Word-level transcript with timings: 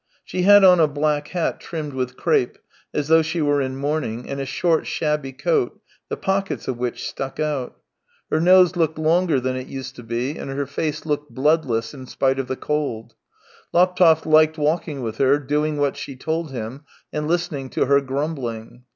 She 0.23 0.41
had 0.41 0.63
on 0.63 0.79
a 0.79 0.87
black 0.87 1.27
hat 1.27 1.59
trimmed 1.59 1.93
with 1.93 2.17
crape, 2.17 2.57
as 2.91 3.07
though 3.07 3.21
she 3.21 3.39
were 3.39 3.61
in 3.61 3.75
mourning, 3.75 4.27
and 4.27 4.39
a 4.41 4.47
short, 4.47 4.87
shabby 4.87 5.31
coat, 5.31 5.79
the 6.09 6.17
pockets 6.17 6.67
of 6.67 6.79
which 6.79 7.07
stuck 7.07 7.39
out. 7.39 7.77
Her 8.31 8.41
nose 8.41 8.71
THREE 8.71 8.81
YEARS 8.81 8.91
285 8.95 8.97
looked 8.97 8.97
longer 8.97 9.39
than 9.39 9.55
it 9.57 9.67
used 9.71 9.95
to 9.97 10.01
be, 10.01 10.39
and 10.39 10.49
her 10.49 10.65
face 10.65 11.05
looked 11.05 11.29
bloodless 11.31 11.93
in 11.93 12.07
spite 12.07 12.39
of 12.39 12.47
the 12.47 12.55
cold. 12.57 13.13
Laptev 13.75 14.25
liked 14.25 14.57
walking 14.57 15.01
with 15.03 15.19
her, 15.19 15.37
doing 15.37 15.77
what 15.77 15.95
she 15.95 16.15
told 16.15 16.49
him, 16.49 16.81
and 17.13 17.27
listening 17.27 17.69
to 17.69 17.85
her 17.85 18.01
grumbling. 18.01 18.85